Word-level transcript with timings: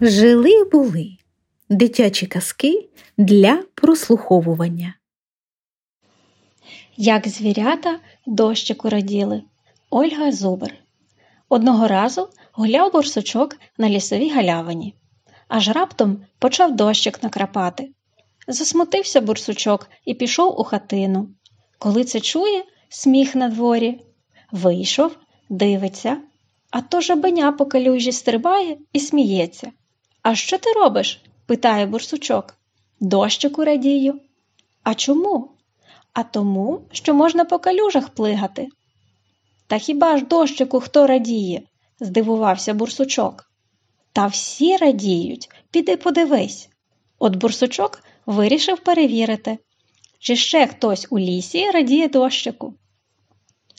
Жили 0.00 0.64
були 0.64 1.10
дитячі 1.68 2.26
казки 2.26 2.88
для 3.16 3.62
прослуховування. 3.74 4.94
Як 6.96 7.28
звірята 7.28 8.00
дощику 8.26 8.88
раділи. 8.88 9.42
Ольга 9.90 10.32
Зубер. 10.32 10.74
Одного 11.48 11.88
разу 11.88 12.28
гуляв 12.52 12.92
борсучок 12.92 13.56
на 13.78 13.90
лісовій 13.90 14.30
галявині, 14.30 14.94
аж 15.48 15.68
раптом 15.68 16.24
почав 16.38 16.76
дощик 16.76 17.22
накрапати. 17.22 17.90
Засмутився 18.48 19.20
бурсучок 19.20 19.90
і 20.04 20.14
пішов 20.14 20.60
у 20.60 20.64
хатину. 20.64 21.28
Коли 21.78 22.04
це 22.04 22.20
чує, 22.20 22.64
сміх 22.88 23.34
на 23.34 23.48
дворі. 23.48 24.00
Вийшов, 24.52 25.16
дивиться, 25.48 26.16
а 26.70 26.80
то 26.80 27.00
жабеня 27.00 27.52
по 27.52 27.66
калюжі 27.66 28.12
стрибає 28.12 28.78
і 28.92 29.00
сміється. 29.00 29.72
А 30.22 30.34
що 30.34 30.58
ти 30.58 30.72
робиш? 30.72 31.22
питає 31.46 31.86
бурсучок. 31.86 32.54
Дощику 33.00 33.64
радію. 33.64 34.20
А 34.82 34.94
чому? 34.94 35.50
А 36.12 36.22
тому, 36.22 36.80
що 36.92 37.14
можна 37.14 37.44
по 37.44 37.58
калюжах 37.58 38.08
плигати. 38.08 38.68
Та 39.66 39.78
хіба 39.78 40.18
ж 40.18 40.24
дощику 40.24 40.80
хто 40.80 41.06
радіє? 41.06 41.62
здивувався 42.00 42.74
бурсучок. 42.74 43.50
Та 44.12 44.26
всі 44.26 44.76
радіють, 44.76 45.50
піди 45.70 45.96
подивись. 45.96 46.68
От 47.18 47.36
бурсучок 47.36 48.02
вирішив 48.26 48.78
перевірити, 48.78 49.58
чи 50.18 50.36
ще 50.36 50.66
хтось 50.66 51.06
у 51.10 51.18
лісі 51.18 51.70
радіє 51.70 52.08
дощику. 52.08 52.74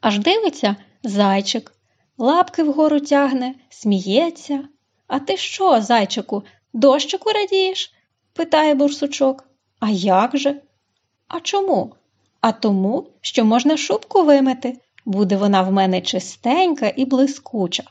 Аж 0.00 0.18
дивиться 0.18 0.76
зайчик, 1.02 1.72
лапки 2.18 2.62
вгору 2.62 3.00
тягне, 3.00 3.54
сміється. 3.68 4.68
А 5.10 5.18
ти 5.18 5.36
що, 5.36 5.82
зайчику, 5.82 6.42
дощику 6.72 7.30
радієш? 7.30 7.94
питає 8.32 8.74
бурсучок. 8.74 9.48
А 9.80 9.90
як 9.90 10.38
же? 10.38 10.60
А 11.28 11.40
чому? 11.40 11.94
А 12.40 12.52
тому, 12.52 13.06
що 13.20 13.44
можна 13.44 13.76
шубку 13.76 14.24
вимити, 14.24 14.78
буде 15.04 15.36
вона 15.36 15.62
в 15.62 15.72
мене 15.72 16.00
чистенька 16.00 16.92
і 16.96 17.04
блискуча. 17.04 17.82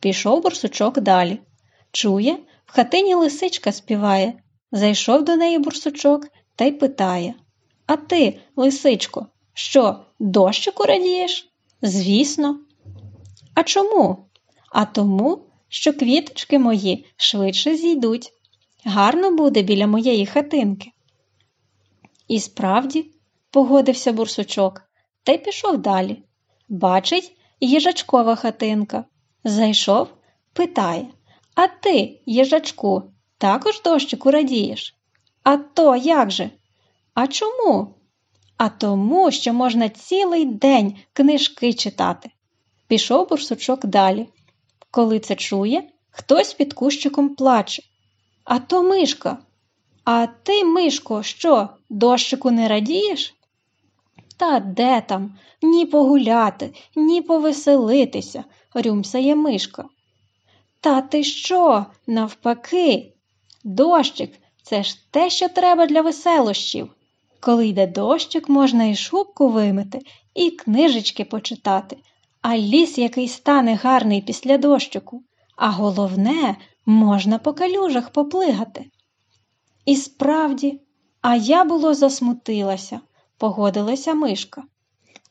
Пішов 0.00 0.42
бурсучок 0.42 1.00
далі. 1.00 1.38
Чує, 1.92 2.38
в 2.66 2.72
хатині 2.72 3.14
лисичка 3.14 3.72
співає. 3.72 4.32
Зайшов 4.72 5.24
до 5.24 5.36
неї 5.36 5.58
бурсучок 5.58 6.28
та 6.56 6.64
й 6.64 6.72
питає 6.72 7.34
А 7.86 7.96
ти, 7.96 8.38
лисичко, 8.56 9.26
що, 9.54 9.96
дощику 10.18 10.84
радієш? 10.84 11.52
Звісно. 11.82 12.58
А 13.54 13.62
чому? 13.62 14.16
А 14.70 14.84
тому, 14.84 15.44
що 15.72 15.92
квіточки 15.92 16.58
мої 16.58 17.06
швидше 17.16 17.76
зійдуть. 17.76 18.32
Гарно 18.84 19.30
буде 19.36 19.62
біля 19.62 19.86
моєї 19.86 20.26
хатинки. 20.26 20.90
І 22.28 22.40
справді, 22.40 23.10
погодився 23.50 24.12
бурсучок 24.12 24.82
та 25.22 25.32
й 25.32 25.38
пішов 25.38 25.78
далі. 25.78 26.22
Бачить, 26.68 27.36
їжачкова 27.60 28.36
хатинка. 28.36 29.04
Зайшов, 29.44 30.08
питає 30.52 31.06
А 31.54 31.66
ти, 31.66 32.20
їжачку, 32.26 33.02
також 33.38 33.82
дощику 33.82 34.30
радієш? 34.30 34.96
А 35.42 35.56
то 35.56 35.96
як 35.96 36.30
же? 36.30 36.50
А 37.14 37.26
чому? 37.26 37.94
А 38.56 38.68
тому, 38.68 39.30
що 39.30 39.52
можна 39.52 39.88
цілий 39.88 40.44
день 40.44 40.96
книжки 41.12 41.72
читати. 41.74 42.30
Пішов 42.86 43.28
бурсучок 43.28 43.86
далі. 43.86 44.28
Коли 44.92 45.20
це 45.20 45.34
чує, 45.36 45.82
хтось 46.10 46.54
під 46.54 46.72
кущиком 46.72 47.34
плаче. 47.34 47.82
А 48.44 48.58
то 48.58 48.82
мишка. 48.82 49.38
А 50.04 50.26
ти, 50.26 50.64
Мишко, 50.64 51.22
що, 51.22 51.68
дощику 51.90 52.50
не 52.50 52.68
радієш? 52.68 53.34
Та 54.36 54.60
де 54.60 55.00
там? 55.00 55.38
Ні 55.62 55.86
погуляти, 55.86 56.70
ні 56.96 57.22
повеселитися, 57.22 58.44
рюмсає 58.74 59.34
мишка. 59.34 59.84
Та 60.80 61.00
ти 61.00 61.24
що, 61.24 61.86
навпаки? 62.06 63.12
Дощик 63.64 64.32
це 64.62 64.82
ж 64.82 64.96
те, 65.10 65.30
що 65.30 65.48
треба 65.48 65.86
для 65.86 66.00
веселощів. 66.00 66.90
Коли 67.40 67.68
йде 67.68 67.86
дощик, 67.86 68.48
можна 68.48 68.84
і 68.84 68.96
шубку 68.96 69.48
вимити, 69.48 70.00
і 70.34 70.50
книжечки 70.50 71.24
почитати, 71.24 71.96
а 72.42 72.56
ліс 72.56 72.98
який 72.98 73.28
стане 73.28 73.74
гарний 73.74 74.22
після 74.22 74.58
дощику, 74.58 75.22
а 75.56 75.70
головне, 75.70 76.56
можна 76.86 77.38
по 77.38 77.52
калюжах 77.52 78.10
поплигати. 78.10 78.84
І 79.86 79.96
справді, 79.96 80.80
а 81.20 81.36
я 81.36 81.64
було 81.64 81.94
засмутилася, 81.94 83.00
погодилася 83.38 84.14
мишка. 84.14 84.62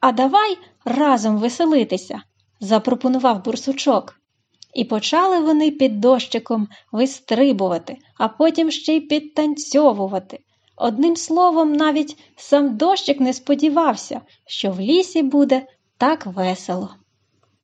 А 0.00 0.12
давай 0.12 0.58
разом 0.84 1.38
веселитися, 1.38 2.22
запропонував 2.60 3.44
бурсучок. 3.44 4.20
І 4.74 4.84
почали 4.84 5.40
вони 5.40 5.70
під 5.70 6.00
дощиком 6.00 6.68
вистрибувати, 6.92 7.98
а 8.18 8.28
потім 8.28 8.70
ще 8.70 8.96
й 8.96 9.00
підтанцьовувати. 9.00 10.38
Одним 10.76 11.16
словом, 11.16 11.72
навіть 11.72 12.16
сам 12.36 12.76
дощик 12.76 13.20
не 13.20 13.32
сподівався, 13.32 14.20
що 14.46 14.70
в 14.70 14.80
лісі 14.80 15.22
буде 15.22 15.66
так 16.04 16.26
весело. 16.26 16.96